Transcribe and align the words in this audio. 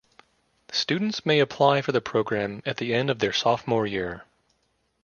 Students 0.71 1.27
may 1.27 1.39
apply 1.39 1.83
for 1.83 1.91
the 1.91 2.01
program 2.01 2.63
at 2.65 2.77
the 2.77 2.91
end 2.91 3.11
of 3.11 3.19
their 3.19 3.31
sophomore 3.31 3.85
year. 3.85 4.23